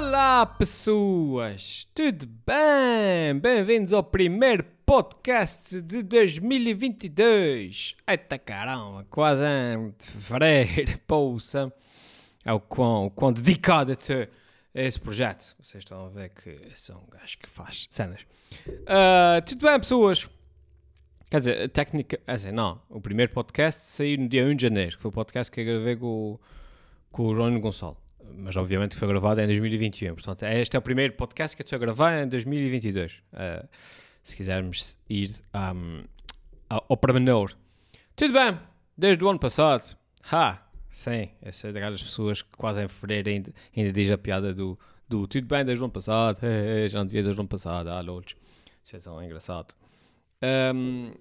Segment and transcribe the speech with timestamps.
[0.00, 1.84] Olá, pessoas!
[1.92, 3.36] Tudo bem?
[3.40, 7.96] Bem-vindos ao primeiro podcast de 2022.
[8.06, 11.72] Eita caramba, quase em fevereiro, poça.
[12.44, 14.28] É o quão, o quão dedicado a
[14.72, 15.56] esse projeto.
[15.60, 18.24] Vocês estão a ver que sou um gajo que faz cenas.
[18.68, 20.30] Uh, tudo bem, pessoas?
[21.28, 22.20] Quer dizer, a técnica.
[22.24, 22.80] Assim, não.
[22.88, 25.64] O primeiro podcast saiu no dia 1 de janeiro, que foi o podcast que eu
[25.64, 26.38] gravei com,
[27.10, 27.96] com o João Gonçalo
[28.36, 30.14] mas obviamente foi gravado em 2021.
[30.14, 33.12] Portanto, este é o primeiro podcast que eu estou a gravar em 2022.
[33.12, 33.64] Uh, eh,
[34.22, 36.04] se quisermos ir um,
[36.68, 37.52] ao pormenor.
[38.14, 38.58] Tudo bem,
[38.96, 39.96] desde o ano passado.
[40.30, 40.62] Ha!
[40.90, 44.78] Sim, eu sou daquelas pessoas que quase em fevereiro ainda, ainda diz a piada do,
[45.08, 46.40] do tudo bem desde o ano passado.
[46.88, 47.88] já não devia desde o ano passado.
[47.88, 48.34] Ah, loucos.
[48.84, 49.74] Isso é tão engraçado.
[50.74, 51.12] Um,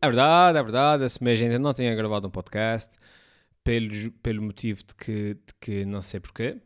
[0.00, 1.04] é verdade, é verdade.
[1.04, 2.96] Esse mês ainda não tinha gravado um podcast
[3.64, 6.58] pelo, pelo motivo de que, de que não sei porquê.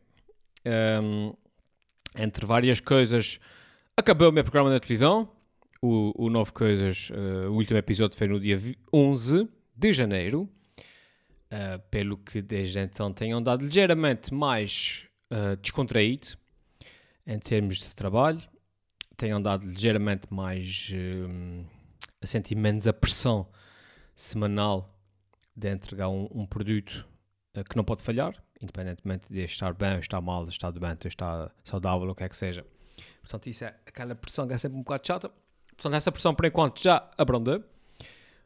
[0.67, 1.33] Um,
[2.17, 3.39] entre várias coisas,
[3.97, 5.31] acabou o meu programa na televisão.
[5.81, 8.61] O, o Novo Coisas, uh, o último episódio foi no dia
[8.93, 10.49] 11 de janeiro.
[11.51, 16.37] Uh, pelo que desde então tenho andado ligeiramente mais uh, descontraído
[17.27, 18.43] em termos de trabalho.
[19.17, 20.93] Tenho andado ligeiramente mais
[22.21, 23.49] a sentir menos a pressão
[24.15, 24.98] semanal
[25.59, 27.07] de entregar um, um produto
[27.57, 32.09] uh, que não pode falhar, independentemente de estar bem, estar mal, estar doente, estar saudável,
[32.09, 32.65] o que é que seja.
[33.21, 35.31] Portanto, isso é aquela pressão que é sempre um bocado chata.
[35.69, 37.63] Portanto, essa pressão por enquanto já abrandou.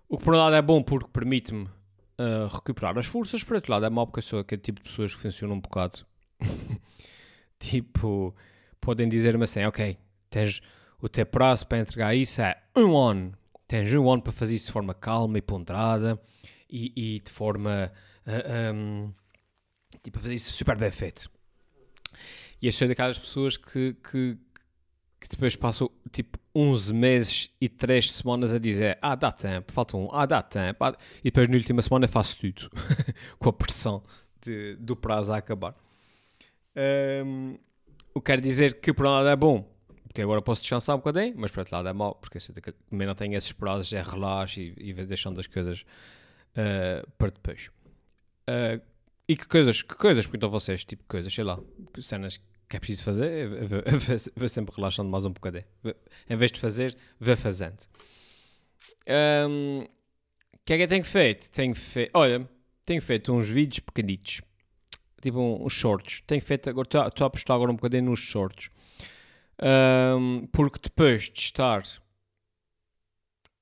[0.09, 3.73] O que por um lado é bom porque permite-me uh, recuperar as forças, por outro
[3.73, 6.05] lado é mau porque eu sou aquele tipo de pessoas que funcionam um bocado.
[7.59, 8.35] tipo,
[8.81, 9.97] podem dizer-me assim, ok,
[10.29, 10.61] tens
[11.01, 13.33] o teu prazo para entregar isso é um ano.
[13.67, 16.21] Tens um ano para fazer isso de forma calma e ponderada
[16.73, 17.93] e, e de forma
[18.27, 19.13] uh, ah, um,
[20.03, 21.31] tipo a fazer isso super bem feito.
[22.61, 24.39] E eu sou daquelas pessoas que, que,
[25.21, 29.97] que depois passam tipo 11 meses e 3 semanas a dizer ah, dá tempo, falta
[29.97, 32.71] um, ah, dá tempo, ah, e depois na última semana faço tudo
[33.39, 34.03] com a pressão
[34.41, 35.75] de, do prazo a acabar.
[37.27, 37.59] Um,
[38.15, 39.69] o que quer dizer que por um lado é bom,
[40.05, 43.07] porque agora posso descansar um bocadinho, mas por outro lado é mau, porque eu também
[43.07, 45.85] não tenho esses prazos, é relaxo e, e deixando as coisas
[46.57, 47.71] uh, para depois.
[48.49, 48.81] Uh,
[49.29, 50.85] e que coisas, que coisas perguntam vocês?
[50.85, 51.59] Tipo coisas, sei lá,
[52.01, 53.51] cenas que é preciso fazer,
[54.35, 55.65] vou sempre relaxando mais um bocadinho.
[56.29, 57.79] Em vez de fazer, vou fazendo.
[59.49, 61.51] Um, o que é que eu tenho feito?
[61.51, 62.49] Tenho feito, olha,
[62.87, 64.41] tenho feito uns vídeos pequenitos,
[65.21, 66.23] tipo uns shorts.
[66.27, 68.71] Tenho feito, agora estou a apostar agora um bocadinho nos shorts.
[69.61, 71.83] Um, porque depois de estar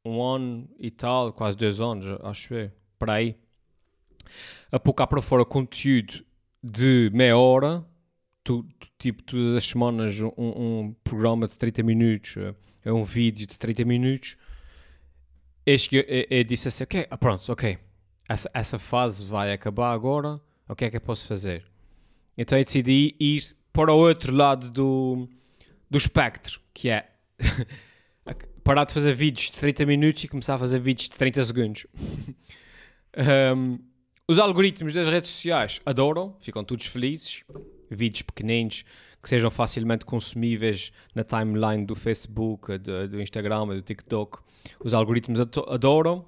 [0.05, 2.71] um ano e tal, quase dois anos, acho eu,
[3.01, 3.35] para aí,
[4.71, 6.23] a pôr cá para fora conteúdo
[6.63, 7.83] de meia hora,
[8.45, 12.37] tu, tu, tipo todas as semanas um, um, programa de 30 minutos,
[12.85, 14.37] é um vídeo de 30 minutos,
[15.67, 17.79] eu, eu, eu disse assim, ok, ah, pronto, ok,
[18.29, 20.39] essa, essa fase vai acabar agora,
[20.69, 21.65] o que é que eu posso fazer?
[22.37, 25.27] Então eu decidi ir para o outro lado do,
[25.89, 27.11] do espectro, que é
[28.63, 31.87] parar de fazer vídeos de 30 minutos e começar a fazer vídeos de 30 segundos.
[33.17, 33.79] Um,
[34.29, 37.43] os algoritmos das redes sociais adoram, ficam todos felizes.
[37.91, 38.85] Vídeos pequeninos
[39.21, 44.39] que sejam facilmente consumíveis na timeline do Facebook, do, do Instagram, do TikTok.
[44.79, 46.25] Os algoritmos adoram.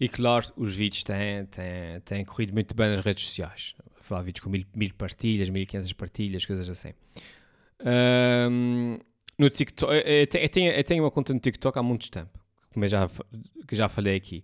[0.00, 3.74] E claro, os vídeos têm, têm, têm corrido muito bem nas redes sociais.
[4.00, 6.94] Falar vídeos com mil, mil partilhas, 1500 partilhas, coisas assim.
[8.50, 8.98] Um,
[9.38, 12.38] no TikTok, eu tenho, eu tenho uma conta no TikTok há muito tempo,
[12.72, 13.08] como eu já,
[13.68, 14.42] que já falei aqui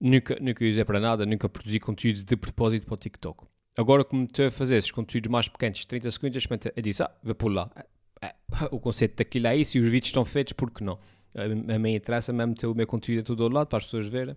[0.00, 3.44] nunca, nunca usei para nada, nunca produzi conteúdo de propósito para o TikTok.
[3.76, 7.34] Agora, como estou a fazer esses conteúdos mais pequenos, 30 segundos, eu disse, ah, vou
[7.34, 7.70] por lá.
[7.76, 8.34] É, é,
[8.72, 10.98] o conceito daquilo é isso e os vídeos estão feitos, porque não?
[11.34, 14.08] A, a mim interessa mesmo ter o meu conteúdo todo ao lado para as pessoas
[14.08, 14.36] verem.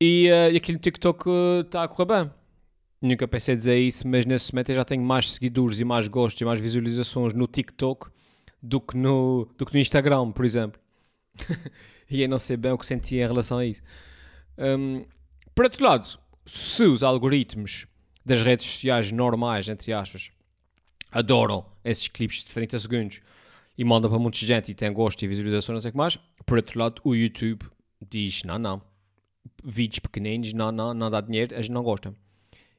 [0.00, 1.28] E, uh, e aquilo no TikTok
[1.66, 2.30] está uh, a correr bem.
[3.02, 6.40] Nunca pensei dizer isso, mas nesse momento eu já tenho mais seguidores e mais gostos
[6.40, 8.10] e mais visualizações no TikTok
[8.62, 10.80] do que no, do que no Instagram, por exemplo.
[12.10, 13.82] e eu não sei bem o que senti em relação a isso.
[14.58, 15.04] Um,
[15.54, 17.86] por outro lado, se os algoritmos
[18.24, 20.30] das redes sociais normais, entre aspas,
[21.10, 23.20] adoram esses clipes de 30 segundos
[23.76, 26.18] e mandam para muita gente e tem gosto e visualização, não sei o que mais,
[26.44, 27.66] por outro lado, o YouTube
[28.08, 28.82] diz: não, não,
[29.64, 32.14] vídeos pequeninos, não, não, não dá dinheiro, a gente não gosta.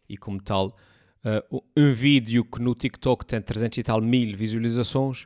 [0.08, 0.78] E como tal,
[1.26, 5.26] uh, um vídeo que no TikTok tem 300 e tal mil visualizações,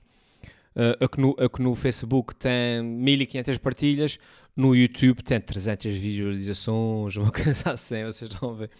[0.76, 4.20] a, que no, a que no Facebook tem 1500 partilhas,
[4.56, 8.72] no YouTube tem 300 visualizações, uma coisa assim, vocês estão a ver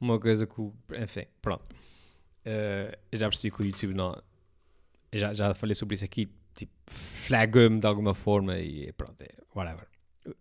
[0.00, 0.60] uma coisa que,
[1.00, 1.64] enfim, pronto.
[2.44, 4.20] uh, já percebi que o YouTube não.
[5.12, 9.86] Já, já falei sobre isso aqui, tipo, flagou-me de alguma forma e pronto, é, whatever.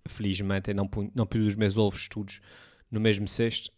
[0.07, 2.41] Felizmente eu não, ponho, não os meus ovos todos
[2.89, 3.71] no mesmo cesto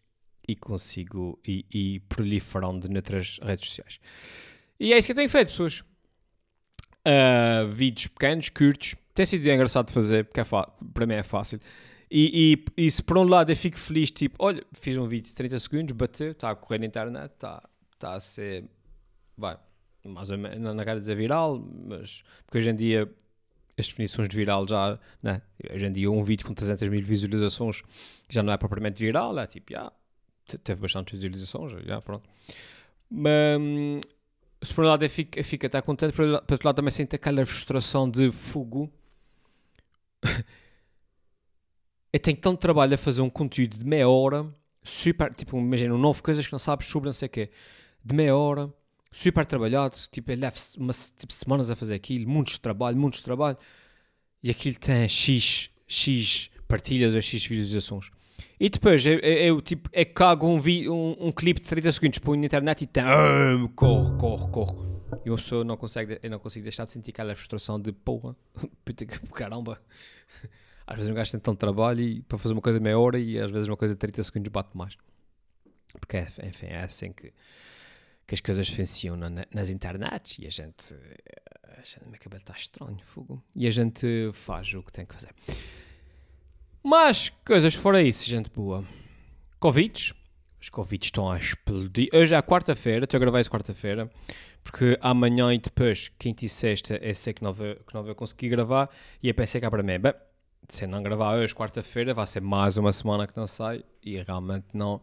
[0.48, 4.00] e consigo e, e proliferam de noutras redes sociais.
[4.80, 5.84] E é isso que eu tenho feito, pessoas.
[7.08, 8.96] Uh, vídeos pequenos, curtos.
[9.16, 11.58] Tem sido engraçado de fazer, porque é para mim é fácil.
[12.12, 15.30] E, e, e, se por um lado eu fico feliz, tipo, olha, fiz um vídeo
[15.30, 17.64] de 30 segundos, bateu, está a correr na internet, está
[17.98, 18.66] tá a ser,
[19.38, 19.58] vai,
[20.06, 23.10] mais ou menos, não quero dizer viral, mas, porque hoje em dia
[23.78, 25.42] as definições de viral já, né,
[25.74, 27.84] hoje em dia um vídeo com 300 mil visualizações
[28.30, 29.92] já não é propriamente viral, é tipo, já,
[30.64, 32.28] teve bastante visualizações, já, pronto.
[33.10, 33.60] Mas,
[34.62, 37.16] se por um lado eu fico, eu fico até contente, por outro lado também sinto
[37.16, 38.92] aquela frustração de fogo
[42.12, 44.46] eu tenho tanto trabalho a fazer um conteúdo de meia hora,
[44.84, 47.50] super, tipo, imagina, nove coisas que não sabes sobre não sei o quê,
[48.04, 48.74] de meia hora,
[49.12, 53.58] super trabalhado, tipo, ele leva umas tipo, semanas a fazer aquilo, muitos trabalho, muitos trabalho,
[54.42, 58.10] e aquilo tem X, X partilhas ou X visualizações.
[58.60, 62.20] E depois eu, eu, tipo, eu cago um, vi, um, um clipe de 30 segundos,
[62.20, 64.88] põe na internet e tem, ah, corre, corre, corre.
[65.26, 68.36] E uma pessoa não consegue, eu não consigo deixar de sentir aquela frustração de porra,
[68.84, 69.80] puta que caramba
[70.88, 73.38] às vezes um gajo tem tanto trabalho e, para fazer uma coisa meia hora e
[73.38, 74.96] às vezes uma coisa de 30 segundos bate mais.
[76.00, 77.34] Porque, é, enfim, é assim que,
[78.26, 80.96] que as coisas funcionam na, nas internets e a gente,
[81.78, 82.10] a gente.
[82.10, 83.44] Meu cabelo está estranho, fogo.
[83.54, 85.32] E a gente faz o que tem que fazer.
[86.90, 88.82] Mas, coisas fora isso, gente boa.
[89.60, 90.14] Convites.
[90.58, 92.08] Os convites estão a explodir.
[92.14, 94.10] Hoje é quarta-feira, estou a gravar isso quarta-feira,
[94.64, 98.16] porque amanhã e depois, quinta e sexta, eu sei que não vou, que não vou
[98.16, 98.90] conseguir gravar
[99.22, 100.14] e eu pensei cá para mim, bem,
[100.70, 104.68] se não gravar hoje, quarta-feira, vai ser mais uma semana que não sai e realmente
[104.74, 105.02] não.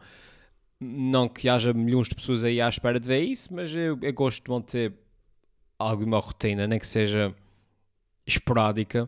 [0.81, 4.12] Não que haja milhões de pessoas aí à espera de ver isso, mas eu, eu
[4.14, 4.94] gosto de manter
[5.78, 7.34] alguma rotina, nem que seja
[8.26, 9.06] esporádica.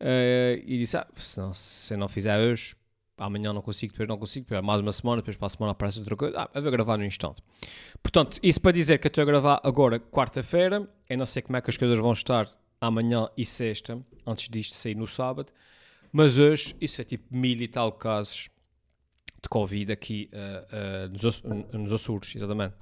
[0.00, 2.74] Uh, e disse: ah, se, não, se não fizer hoje,
[3.18, 5.98] amanhã não consigo, depois não consigo, depois mais uma semana, depois para a semana aparece
[5.98, 6.40] outra coisa.
[6.40, 7.42] Ah, eu vou gravar no instante.
[8.02, 10.88] Portanto, isso para dizer que eu estou a gravar agora, quarta-feira.
[11.08, 12.46] Eu não sei como é que as coisas vão estar
[12.80, 15.52] amanhã e sexta, antes disto sair no sábado.
[16.10, 18.48] Mas hoje, isso é tipo mil e tal casos
[19.42, 21.42] de Covid aqui uh, uh, nos,
[21.72, 22.74] nos Açores, exatamente.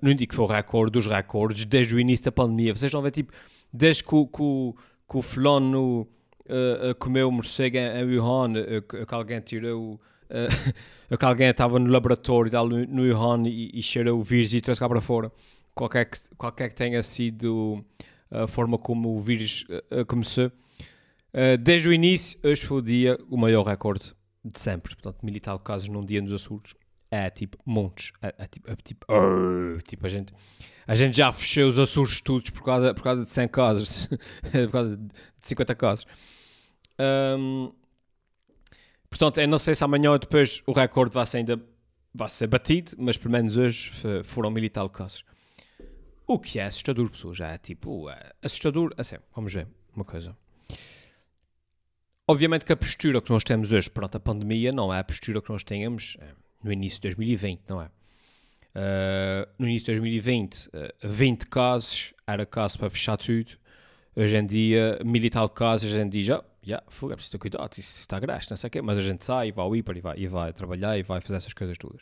[0.00, 2.72] Não digo que foi o recorde dos recordes desde o início da pandemia.
[2.72, 3.32] Vocês a ver, tipo,
[3.72, 4.74] desde que, que,
[5.08, 8.52] que o fulano uh, comeu morcego em Wuhan,
[8.82, 10.00] que alguém tirou,
[11.18, 14.80] que alguém estava no laboratório no, no Wuhan e, e cheirou o vírus e trouxe
[14.80, 15.32] cá para fora.
[15.74, 17.84] Qualquer que, qualquer que tenha sido
[18.30, 19.64] a forma como o vírus
[20.06, 20.52] começou
[21.32, 24.14] Uh, desde o início, hoje foi o dia, o maior recorde
[24.44, 24.94] de sempre.
[24.94, 26.74] Portanto, mil tal casos num dia nos Açores.
[27.10, 28.12] É tipo montes.
[28.20, 29.06] É, é tipo, é, tipo,
[29.84, 30.32] tipo, a, gente,
[30.86, 34.08] a gente já fechou os Açores todos por causa, por causa de 100 casos,
[34.52, 35.08] por causa de
[35.40, 36.06] 50 casos.
[37.38, 37.72] Um,
[39.08, 41.62] portanto, eu não sei se amanhã ou depois o recorde vai ser ainda
[42.14, 43.90] vai ser batido, mas pelo menos hoje
[44.24, 45.24] foram mil e tal casos.
[46.26, 47.38] O que é assustador, pessoas.
[47.38, 48.92] Já é tipo, é assustador.
[48.98, 50.36] Assim, vamos ver uma coisa.
[52.26, 55.40] Obviamente que a postura que nós temos hoje perante a pandemia não é a postura
[55.40, 57.86] que nós tínhamos eh, no início de 2020, não é?
[57.86, 60.70] Uh, no início de 2020, uh,
[61.02, 63.52] 20 casos, era caso para fechar tudo.
[64.14, 67.38] Hoje em dia, mil e tal casos, a gente diz, já, já, é preciso ter
[67.38, 69.96] cuidado, isso está grave, não sei o quê, mas a gente sai, vai ao hiper
[69.96, 72.00] e vai, e vai trabalhar e vai fazer essas coisas todas.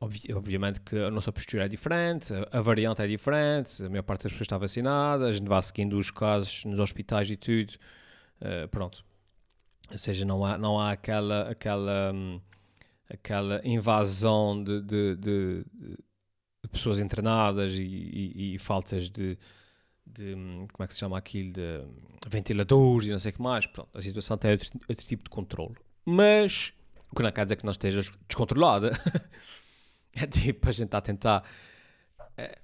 [0.00, 4.24] Obvi obviamente que a nossa postura é diferente, a, variante é diferente, a maior parte
[4.24, 7.74] das pessoas está vacinada, a gente vai seguindo os casos nos hospitais e tudo,
[8.40, 9.04] Uh, pronto.
[9.90, 12.40] Ou seja, não há, não há aquela, aquela, um,
[13.10, 19.38] aquela invasão de, de, de, de, pessoas internadas e, e, e faltas de,
[20.72, 21.84] como é que se chama aquilo, de
[22.28, 23.66] ventiladores e não sei o que mais.
[23.66, 25.74] Pronto, a situação tem outro, outro tipo de controle.
[26.04, 26.72] Mas,
[27.10, 28.90] o que não quer dizer que não esteja descontrolada.
[30.14, 31.44] é tipo, a gente está a tentar...
[32.36, 32.58] É,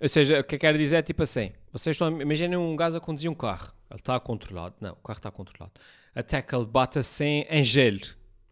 [0.00, 2.96] ou seja, o que eu quero dizer é tipo assim, vocês estão, imaginem um gajo
[2.96, 4.76] a conduzir um carro ele está controlado.
[4.80, 5.72] Não, o carro está controlado.
[6.14, 8.00] Até que ele bate assim em gelo.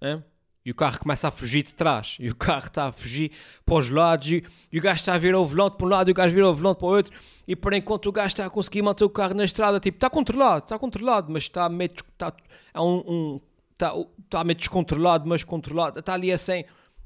[0.03, 0.23] Hein?
[0.69, 2.19] E o carro começa a fugir de trás.
[2.21, 3.33] E o carro está a fugir
[3.65, 4.31] para os lados.
[4.31, 6.35] E, e o gajo está a virar o volante para um lado e o gajo
[6.35, 7.19] vira o volante para o outro.
[7.47, 9.81] E por enquanto o gajo está a conseguir manter o carro na estrada.
[9.81, 12.35] Tipo, está controlado, está controlado, mas está meio, está,
[12.75, 13.41] é um, um,
[13.73, 16.01] está, está meio descontrolado, mas controlado.
[16.01, 16.65] Está ali assim.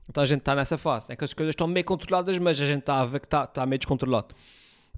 [0.09, 1.13] Então a gente está nessa fase.
[1.13, 3.45] É que as coisas estão meio controladas, mas a gente está a ver que está,
[3.45, 4.35] está meio descontrolado.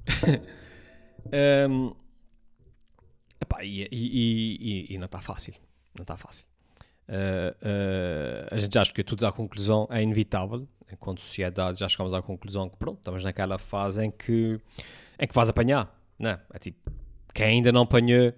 [1.68, 1.92] um,
[3.42, 5.52] Epá, e, e, e, e, não está fácil.
[5.94, 6.46] Não está fácil.
[7.08, 10.66] Uh, uh, a gente já chegou todos à conclusão, é inevitável.
[10.90, 14.60] enquanto sociedade, já chegamos à conclusão que pronto, estamos naquela fase em que,
[15.18, 16.40] em que vais apanhar, né?
[16.52, 16.90] É tipo,
[17.34, 18.32] quem ainda não apanhou,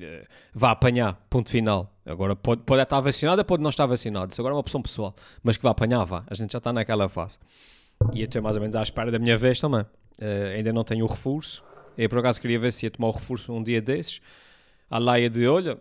[0.00, 1.94] eh, vá apanhar, ponto final.
[2.06, 5.14] Agora pode, pode estar vacinado, pode não estar vacinado, isso agora é uma opção pessoal,
[5.42, 6.24] mas que vá apanhar, vá.
[6.26, 7.38] A gente já está naquela fase.
[8.14, 9.82] E eu estou mais ou menos à espera da minha vez também.
[9.82, 11.62] Uh, ainda não tenho o reforço.
[11.98, 14.20] Eu por acaso queria ver se ia tomar o reforço um dia desses.
[14.88, 15.78] A laia de olha,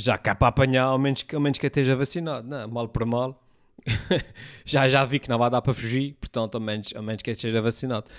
[0.00, 2.46] já cá para apanhar, ao menos, ao menos que esteja vacinado.
[2.48, 3.42] Não, mal para mal.
[4.64, 7.30] já, já vi que não vai dar para fugir, portanto, ao menos, ao menos que
[7.30, 8.10] esteja vacinado.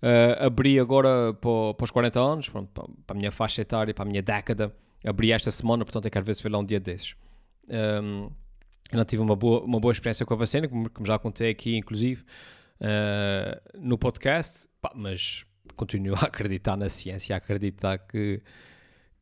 [0.00, 4.04] Uh, abri agora para, para os 40 anos, para, para a minha faixa etária, para
[4.04, 4.72] a minha década.
[5.04, 7.14] Abri esta semana, portanto, eu quero ver se foi lá um dia desses.
[7.68, 8.30] Um,
[8.92, 11.76] não tive uma boa, uma boa experiência com a vacina, como, como já contei aqui,
[11.76, 12.22] inclusive,
[12.80, 15.44] uh, no podcast, pá, mas
[15.76, 18.40] continuo a acreditar na ciência, a acreditar que,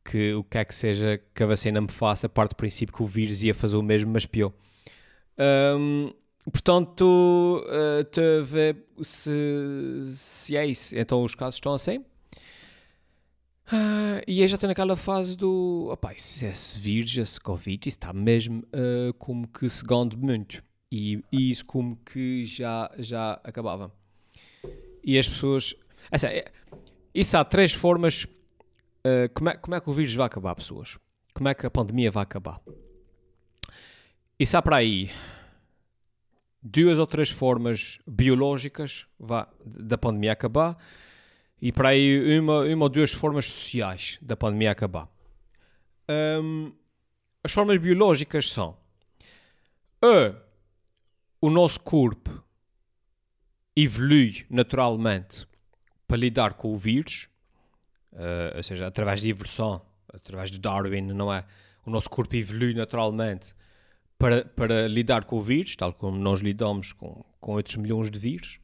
[0.09, 3.03] que o que é que seja que a vacina me faça, parte do princípio que
[3.03, 4.53] o vírus ia fazer o mesmo, mas pior.
[5.77, 6.13] Um,
[6.51, 9.31] portanto, uh, a ver se,
[10.13, 10.97] se é isso.
[10.97, 11.99] Então os casos estão assim.
[13.67, 15.89] Uh, e eu já estou naquela fase do.
[15.91, 20.63] Opa, esse, vírus, esse Covid, isso está mesmo uh, como que segundo muito.
[20.89, 23.91] E, e, isso como que já, já acabava.
[25.03, 25.75] E as pessoas.
[26.11, 26.49] É,
[27.13, 28.25] isso há três formas.
[29.07, 30.97] Uh, como, é, como é que o vírus vai acabar, pessoas?
[31.33, 32.59] Como é que a pandemia vai acabar?
[34.37, 35.09] Isso há para aí
[36.61, 40.77] duas ou três formas biológicas vá, da pandemia acabar
[41.61, 45.07] e para aí uma, uma ou duas formas sociais da pandemia acabar.
[46.09, 46.73] Um,
[47.43, 48.77] as formas biológicas são
[50.01, 50.35] a,
[51.39, 52.43] o nosso corpo
[53.75, 55.47] evolui naturalmente
[56.07, 57.29] para lidar com o vírus,
[58.13, 59.81] uh, ou seja, através de evolução,
[60.13, 61.43] através de Darwin, não é?
[61.85, 63.53] O nosso corpo evolui naturalmente
[64.17, 68.19] para, para lidar com o vírus, tal como nós lidamos com, com outros milhões de
[68.19, 68.59] vírus.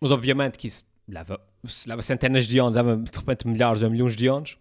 [0.00, 1.40] Mas obviamente que isso leva,
[1.86, 4.58] leva centenas de anos, leva de repente milhares ou milhões de anos.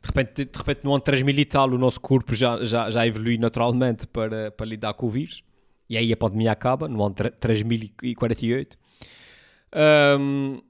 [0.00, 3.06] De repente, de repente no ano 3000 e tal, o nosso corpo já, já, já
[3.06, 5.44] evolui naturalmente para, para lidar com o vírus.
[5.88, 8.76] E aí a pandemia acaba, no ano 3048.
[10.18, 10.60] Um,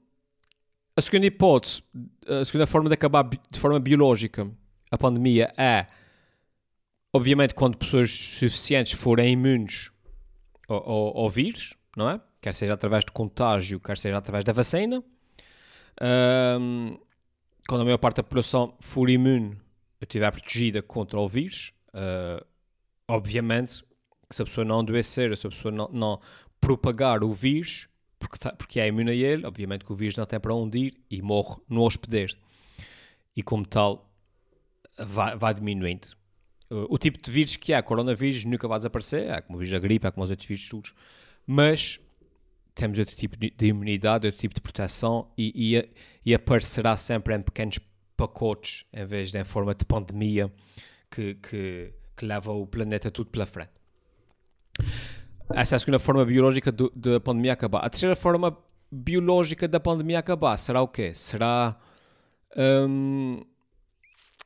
[0.97, 1.83] a segunda hipótese,
[2.27, 4.49] a segunda forma de acabar de forma biológica
[4.91, 5.85] a pandemia é
[7.17, 9.91] Obviamente, quando pessoas suficientes forem imunes
[10.67, 12.21] ao, ao, ao, vírus, não é?
[12.39, 15.03] Quer seja através de contágio, quer seja através da vacina.
[15.99, 16.95] Um,
[17.67, 19.57] quando a maior parte da população for imune,
[19.99, 22.45] estiver protegida contra o vírus, uh,
[23.07, 23.83] obviamente
[24.29, 26.19] que se a pessoa não adoecer, se a pessoa não, não
[26.61, 27.87] propagar o vírus,
[28.19, 30.77] porque, tá, porque é imune a ele, obviamente que o vírus não tem para onde
[30.77, 32.35] ir e morre no hospedeiro.
[33.35, 34.09] E como tal,
[34.97, 36.07] vai, vai diminuindo
[36.69, 39.79] o tipo de vírus que há, coronavírus, nunca vai desaparecer, há como o vírus da
[39.79, 40.93] gripe, há como os outros vírus todos,
[41.45, 41.99] mas
[42.75, 45.89] temos outro tipo de imunidade, outro tipo de proteção e, e,
[46.25, 47.79] e aparecerá sempre em pequenos
[48.15, 50.51] pacotes em vez de em forma de pandemia
[51.09, 53.71] que, que, que leva o planeta tudo pela frente.
[55.53, 57.79] Essa é a segunda forma biológica da pandemia acabar.
[57.79, 58.57] A terceira forma
[58.91, 61.13] biológica da pandemia acabar será o quê?
[61.13, 61.77] Será
[62.55, 63.45] um,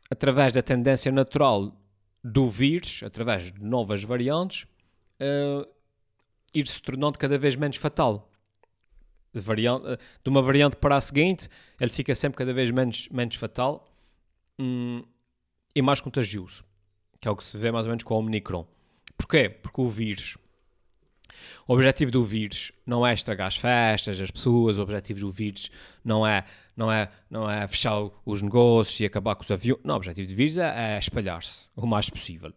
[0.09, 1.75] através da tendência natural
[2.23, 4.67] do vírus, através de novas variantes,
[5.19, 5.67] uh,
[6.53, 8.29] ir se tornando cada vez menos fatal.
[9.33, 9.85] De, variante,
[10.23, 13.87] de, uma variante para a seguinte, ele fica sempre cada vez menos, menos fatal
[14.59, 15.03] um,
[15.73, 16.65] e mais contagioso,
[17.19, 18.67] que é o que se vê mais ou menos com o Omicron.
[19.17, 19.49] Porquê?
[19.49, 20.37] Porque o vírus
[21.67, 25.69] o objetivo do vírus não é estragar as festas, as pessoas, o objetivo do vírus
[26.03, 26.43] não é,
[26.75, 29.81] não é, não é fechar os negócios e acabar com os aviões.
[29.83, 32.53] Não, o objetivo do vírus é, é espalhar-se o mais possível.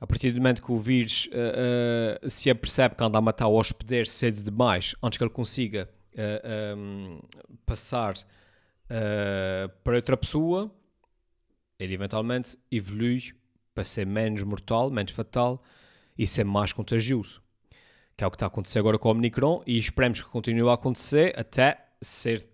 [0.00, 3.46] A partir do momento que o vírus uh, uh, se apercebe que anda a matar
[3.46, 7.20] o hospedeiro cedo demais, antes que ele consiga uh, eh, um,
[7.64, 8.14] passar
[9.82, 10.70] para outra pessoa,
[11.78, 13.32] ele eventualmente evolui
[13.74, 15.62] para ser menos mortal, menos fatal
[16.18, 17.43] e ser mais contagioso
[18.16, 20.68] que é o que está a acontecer agora com o Omicron, e esperemos que continue
[20.68, 22.48] a acontecer até ser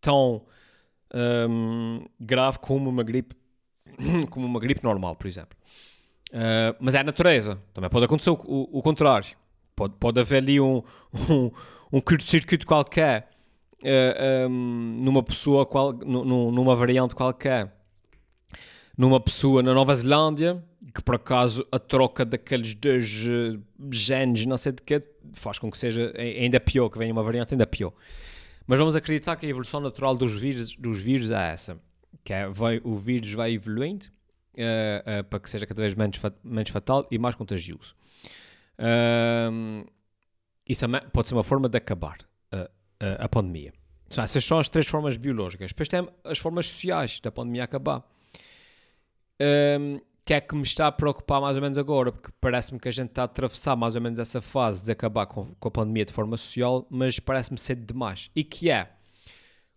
[0.00, 0.42] tão
[1.14, 3.34] um, grave como uma gripe
[4.30, 5.56] como uma gripe normal, por exemplo.
[6.30, 7.58] Uh, mas é a natureza.
[7.72, 9.36] Também pode acontecer o, o, o contrário.
[9.74, 10.82] Pode, pode haver ali um,
[11.30, 11.50] um,
[11.92, 13.30] um curto-circuito qualquer
[13.82, 17.72] uh, um, numa pessoa, qual, numa variante qualquer,
[18.98, 20.62] numa pessoa na Nova Zelândia
[20.92, 25.00] que por acaso a troca daqueles dois uh, genes, não sei de que,
[25.32, 27.92] faz com que seja ainda pior, que venha uma variante ainda pior.
[28.66, 31.78] Mas vamos acreditar que a evolução natural dos vírus, dos vírus é essa,
[32.24, 36.18] que é, vai, o vírus vai evoluindo uh, uh, para que seja cada vez menos,
[36.42, 37.94] menos fatal e mais contagioso.
[40.68, 42.18] Isso também pode ser uma forma de acabar
[43.00, 43.72] a pandemia.
[44.16, 45.72] Essas são as três formas biológicas.
[45.72, 48.04] Depois tem as formas sociais da pandemia acabar.
[49.40, 52.86] Um, que é que me está a preocupar mais ou menos agora, porque parece-me que
[52.86, 55.70] a gente está a atravessar mais ou menos essa fase de acabar com, com a
[55.70, 58.30] pandemia de forma social, mas parece-me cedo demais.
[58.36, 58.90] E que é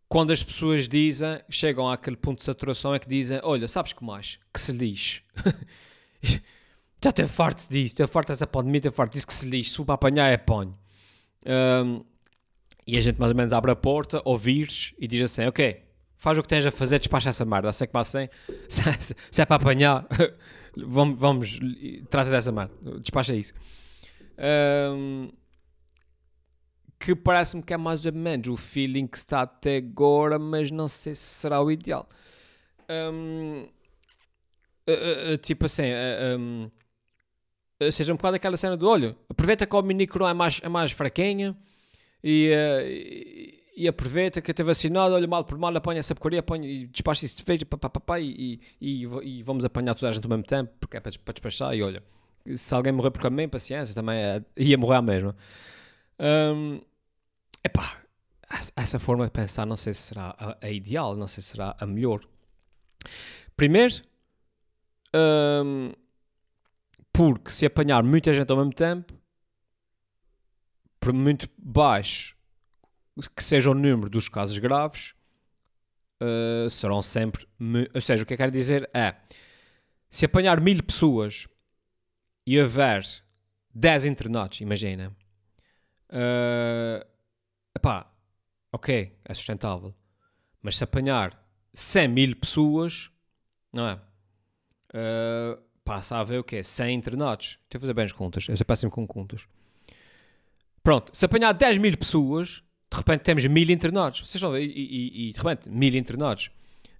[0.09, 4.03] quando as pessoas dizem, chegam àquele ponto de saturação, é que dizem: Olha, sabes que
[4.03, 4.39] mais?
[4.53, 5.21] Que se lixe.
[7.01, 9.69] Já estou farto disso, estou farto dessa pandemia, estou farto disso que se lixe.
[9.69, 10.77] Se for para apanhar, é apanho.
[11.45, 12.03] Um,
[12.85, 15.81] e a gente mais ou menos abre a porta, ouvires e diz assim: Ok,
[16.21, 17.73] faz o que tens a fazer, despacha essa merda.
[17.73, 18.29] Sei que vai assim,
[18.69, 20.05] se, se é para apanhar,
[20.77, 21.59] vamos, vamos,
[22.11, 23.53] trata dessa merda, despacha isso.
[24.37, 25.31] Um,
[26.99, 30.87] que parece-me que é mais ou menos o feeling que está até agora, mas não
[30.87, 32.07] sei se será o ideal.
[32.87, 33.65] Um,
[35.41, 35.85] tipo assim,
[36.37, 36.69] um,
[37.91, 40.91] seja um bocado aquela cena do olho, aproveita que o Minicron é mais, é mais
[40.91, 41.57] fraquinha
[42.23, 46.67] e, e, aproveita que eu estou vacinado, olha mal por mal, apanha essa porcaria, apanha
[46.67, 47.67] e despacha isso de feijão,
[48.19, 51.33] e, e, e, vamos apanhar toda a gente ao mesmo tempo, porque é para, para
[51.33, 52.03] despachar e olha,
[52.55, 55.35] se alguém morrer por caminho, paciência, também é, ia morrer a mesma.
[56.19, 56.81] Um,
[57.63, 58.01] epá,
[58.75, 61.75] essa forma de pensar não sei se será a, a ideal, não sei se será
[61.79, 62.21] a melhor.
[63.55, 64.01] Primeiro,
[65.63, 65.91] um,
[67.11, 69.13] porque se apanhar muita gente ao mesmo tempo,
[70.99, 72.35] por muito baixo
[73.27, 75.13] que seja o número dos casos graves,
[76.21, 77.47] uh, serão sempre.
[77.93, 79.15] Ou seja, o que eu quero dizer é:
[80.09, 81.47] se apanhar mil pessoas
[82.45, 83.03] e houver
[83.73, 85.15] 10 internados, imagina,
[86.09, 87.05] uh,
[88.71, 89.93] ok, é sustentável.
[90.61, 91.41] Mas se apanhar
[91.73, 93.09] 100 mil pessoas,
[93.73, 93.99] não é?
[94.93, 96.63] Uh, passa a haver o quê?
[96.63, 97.59] 100 internados.
[97.63, 98.47] Estou a fazer bem as contas.
[98.47, 99.47] Eu sou péssimo com contas.
[100.83, 104.19] Pronto, se apanhar 10 mil pessoas, de repente temos mil internados.
[104.19, 104.63] Vocês estão a ver?
[104.63, 106.51] E, e, e de repente, mil internados.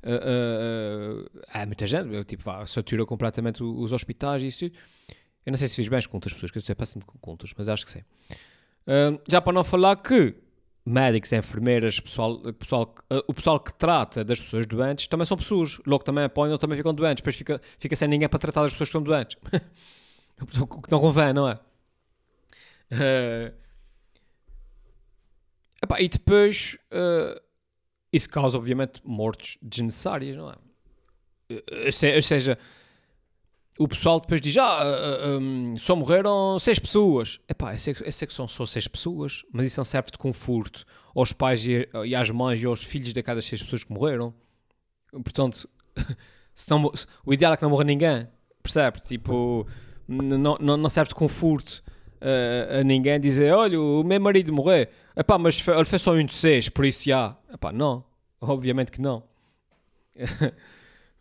[0.03, 4.65] Uh, uh, uh, há muita gente, eu, tipo, satura completamente os hospitais e isso.
[4.65, 7.51] Eu não sei se fiz bem as contas, pessoas, que eu sou péssimo com contas,
[7.57, 8.03] mas acho que sim.
[9.27, 10.35] já para não falar que
[10.85, 12.95] médicos, enfermeiras, pessoal, pessoal,
[13.27, 15.79] o pessoal que trata das pessoas doentes também são pessoas.
[15.85, 17.21] Logo também apanham, também ficam doentes.
[17.21, 19.37] Depois fica, fica sem ninguém para tratar das pessoas que estão doentes.
[20.61, 21.59] o que não convém, não é?
[22.91, 23.60] Uh,
[25.81, 27.41] epá, e depois uh,
[28.11, 30.55] isso causa, obviamente, mortes desnecessárias, não é?
[32.15, 32.57] Ou seja,
[33.79, 37.39] o pessoal depois diz: Ah, uh, um, só morreram seis pessoas.
[37.47, 40.17] Epá, eu sei, eu sei que são só seis pessoas, mas isso não serve de
[40.17, 43.91] conforto aos pais e, e às mães e aos filhos de cada seis pessoas que
[43.91, 44.33] morreram.
[45.11, 45.69] Portanto,
[46.69, 46.91] não,
[47.25, 48.27] o ideal é que não morra ninguém,
[48.61, 49.01] percebe?
[49.01, 49.67] Tipo,
[50.07, 51.83] não, não, não serve de conforto
[52.79, 54.87] a ninguém dizer: Olha, o meu marido morreu.
[55.15, 57.35] Epá, mas ele fez só um de seis, por isso já.
[57.53, 58.03] Epá, não,
[58.39, 59.23] obviamente que não.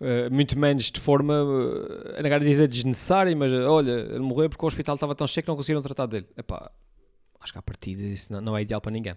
[0.00, 4.64] Uh, muito menos de forma, uh, a negar dizer desnecessária, mas olha, ele morreu porque
[4.64, 6.26] o hospital estava tão cheio que não conseguiram tratar dele.
[6.36, 6.70] Epá,
[7.40, 9.16] acho que a partida isso não, não é ideal para ninguém.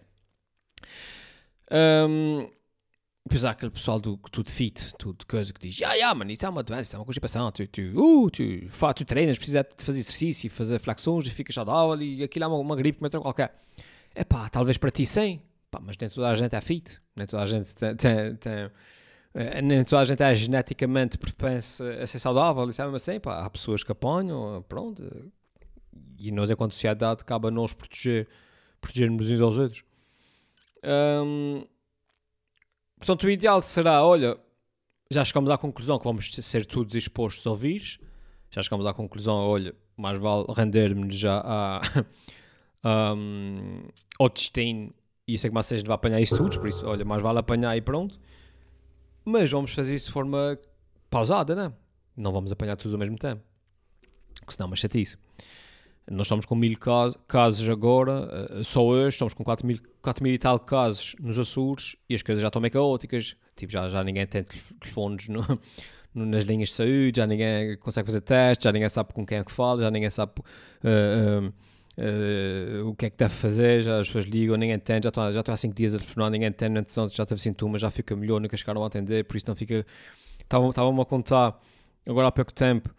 [1.72, 2.50] Um,
[3.26, 6.46] depois há aquele pessoal do tudo fit, tudo coisa que diz: Ah, yeah, mano, isso
[6.46, 7.52] é uma doença, isso é uma constipação.
[7.52, 11.56] Tu, tu, uh, tu, tu, tu treinas, precisas de fazer exercício, fazer flexões e ficas
[11.56, 13.56] saudável e aquilo é uma, uma gripe, uma qualquer.
[14.14, 17.26] É pá, talvez para ti sim, pá, mas nem toda a gente é fit, nem
[17.26, 18.70] toda a gente tem, tem, tem
[19.34, 23.44] eh, nem toda a gente é geneticamente propensa a ser saudável, e sabe assim, pá,
[23.44, 25.02] há pessoas que apanham, pronto,
[26.20, 28.28] e nós, enquanto sociedade, cabe a nós proteger,
[28.80, 29.84] protegermos uns aos outros.
[30.84, 31.66] Hum,
[33.06, 34.38] portanto, o ideal será, olha,
[35.12, 38.00] já chegamos à conclusão que vamos ser todos expostos ao vírus,
[38.50, 41.82] já chegamos à conclusão, olha, mais vale render-nos já a,
[43.16, 43.84] um,
[44.18, 44.94] ao destino
[45.28, 47.40] e sei que mais a gente vai apanhar isso tudo, por isso, olha, mais vale
[47.40, 48.20] apanhar e pronto.
[49.26, 50.58] Mas vamos fazer isso de forma
[51.10, 51.74] pausada, não é?
[52.16, 53.42] Não vamos apanhar tudo ao mesmo tempo.
[54.40, 55.18] Porque senão é uma chatice.
[56.10, 56.78] Nós estamos com mil
[57.28, 61.40] casos agora, eh, só hoje, estamos com 4 mil, 4 mil e tal casos nos
[61.40, 63.38] Açores e as coisas já estão meio caóticas.
[63.56, 64.44] Tipo, já, já ninguém tem
[64.82, 65.42] telefones no,
[66.14, 69.38] no, nas linhas de saúde, já ninguém consegue fazer testes, já ninguém sabe com quem
[69.38, 70.34] é que fala, já ninguém sabe.
[70.84, 71.54] Uh, uh,
[71.96, 75.32] Uh, o que é que deve fazer, já as pessoas ligam, ninguém entende, já estou,
[75.32, 78.16] já estou há 5 dias a telefonar, ninguém entende, então já teve sintomas, já fica
[78.16, 79.86] melhor, nunca chegaram a atender, por isso não fica.
[80.40, 81.62] Estavam-me a contar,
[82.04, 82.90] agora há pouco tempo,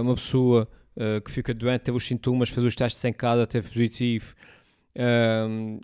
[0.00, 3.68] uma pessoa uh, que fica doente, teve os sintomas, fez os testes em casa, teve
[3.68, 4.34] positivo,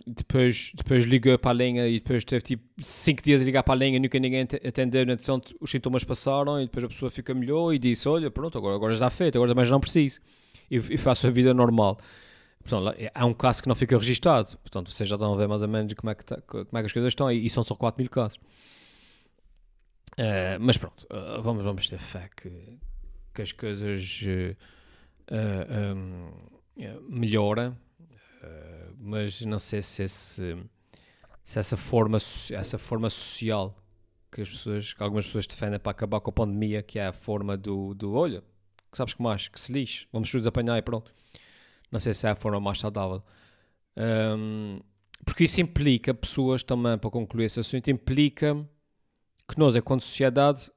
[0.07, 3.75] depois, depois ligou para a linha e depois teve tipo 5 dias a ligar para
[3.75, 7.73] a linha, nunca ninguém atendeu, então os sintomas passaram e depois a pessoa fica melhor
[7.73, 10.19] e disse: Olha, pronto, agora, agora já feito, agora já não preciso.
[10.69, 11.99] e, e faço a vida normal.
[12.63, 14.57] Portanto, há um caso que não fica registado.
[14.57, 16.79] Portanto, vocês já estão a ver mais ou menos como é que, tá, como é
[16.79, 18.37] que as coisas estão e, e são só 4 mil casos.
[20.13, 22.51] Uh, mas pronto, uh, vamos, vamos ter fé que,
[23.33, 24.55] que as coisas uh,
[25.31, 26.31] um,
[27.09, 27.77] melhoram,
[28.97, 30.57] mas não sei se, esse,
[31.43, 33.75] se essa, forma, essa forma social
[34.31, 37.13] que, as pessoas, que algumas pessoas defendem para acabar com a pandemia, que é a
[37.13, 38.13] forma do, do
[38.91, 41.11] que sabes que mais, que se lixe, vamos todos apanhar e pronto.
[41.91, 43.23] Não sei se é a forma mais saudável.
[43.97, 44.79] Um,
[45.25, 48.55] porque isso implica, pessoas também, para concluir esse assunto, implica
[49.47, 50.71] que nós, enquanto sociedade,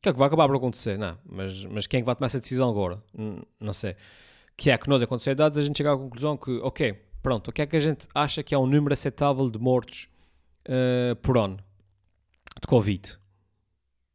[0.00, 2.26] que é que vai acabar por acontecer, não, mas, mas quem é que vai tomar
[2.26, 3.02] essa decisão agora?
[3.58, 3.96] Não sei.
[4.56, 7.52] Que é que nós, enquanto sociedade, a gente chega à conclusão que, ok, pronto, o
[7.52, 10.08] que é que a gente acha que é um número aceitável de mortos
[10.68, 11.58] uh, por ano
[12.60, 13.18] de Covid?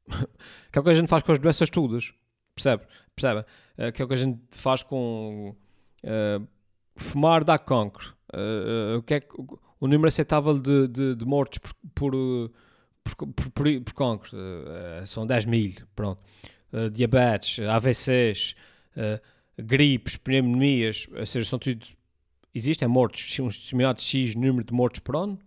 [0.71, 2.13] que é o que a gente faz com as doenças todas,
[2.55, 2.85] percebe?
[3.15, 3.41] Percebe?
[3.77, 5.55] Uh, que é o que a gente faz com
[6.03, 6.47] uh,
[6.95, 8.15] fumar dá cancro.
[8.97, 9.27] O que é que,
[9.79, 12.51] o número aceitável de, de, de mortos por, por
[13.03, 16.19] por, por, por, por cancro, uh, são 10 mil, pronto.
[16.71, 18.55] Uh, diabetes, AVCs,
[19.57, 21.85] gripes, pneumonias, ou seja, são tudo.
[22.53, 25.39] Existem mortos, um determinado X número de mortos por ano,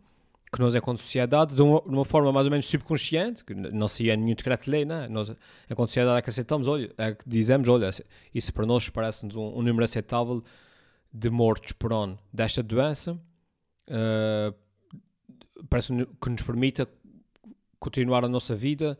[0.53, 3.89] que nós, enquanto sociedade, de uma, de uma forma mais ou menos subconsciente, que não
[3.89, 5.09] se é nenhum decreto-lei, né?
[5.09, 5.33] nós,
[5.71, 7.91] enquanto sociedade, é que aceitamos, olha, é que dizemos, olha,
[8.35, 10.43] isso para nós parece-nos um, um, número aceitável
[11.13, 13.13] de mortos por ano desta doença,
[13.89, 14.55] uh,
[15.69, 16.89] parece que nos permita
[17.79, 18.99] continuar a nossa vida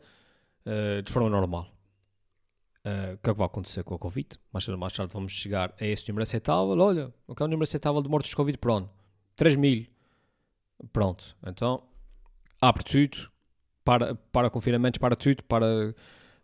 [0.65, 1.67] uh, de forma normal.
[2.85, 4.29] Uh, o que é que vai acontecer com a Covid?
[4.51, 6.77] Mais tarde, mais tarde vamos chegar a esse número aceitável.
[6.77, 8.89] Olha, o que é o número aceitável de mortes de Covid por ano?
[9.35, 9.85] 3 mil.
[10.93, 11.35] Pronto.
[11.45, 11.83] Então,
[12.61, 13.29] abre tudo,
[13.83, 15.95] para, para confinamentos, para tudo, para,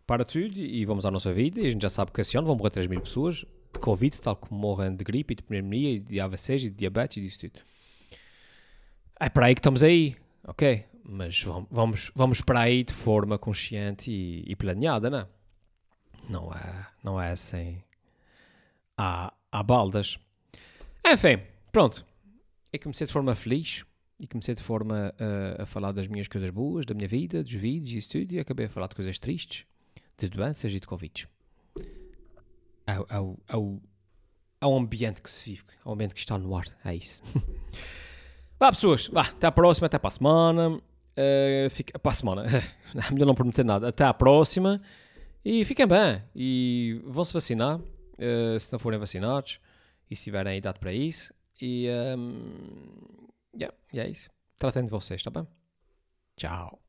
[0.06, 1.60] para tudo e vamos à nossa vida.
[1.60, 4.20] E a gente já sabe que esse ano vão morrer 3 mil pessoas de Covid,
[4.20, 7.20] tal como morrem de gripe e de pneumonia e de AVCs e de diabetes e
[7.20, 7.60] disso tudo.
[9.20, 10.86] É para aí que estamos aí, ok?
[11.04, 15.28] mas vamos, vamos para aí de forma consciente e, e planeada, não é?
[16.28, 17.82] Não é, não é assim
[18.96, 20.18] há, há baldas.
[21.06, 22.04] Enfim, pronto.
[22.72, 23.84] Eu comecei de forma feliz
[24.18, 27.52] e comecei de forma uh, a falar das minhas coisas boas, da minha vida, dos
[27.52, 29.66] vídeos e tudo, e acabei a falar de coisas tristes,
[30.16, 31.28] de doenças e de Covid.
[32.86, 33.82] Ao, ao, ao,
[34.60, 37.22] ao ambiente que se vive, ao ambiente que está no ar, é isso.
[38.58, 40.70] Vá, pessoas, vá, até à próxima, até para a semana.
[40.70, 42.44] Uh, fica, para a semana,
[43.12, 43.88] melhor não prometer nada.
[43.88, 44.80] Até à próxima
[45.44, 46.22] e fiquem bem.
[46.34, 49.60] E vão se vacinar uh, se não forem vacinados
[50.10, 51.34] e se tiverem idade para isso.
[51.60, 54.30] E, um, yeah, e é isso.
[54.58, 55.46] Tratem de vocês, tá bem?
[56.36, 56.83] Tchau.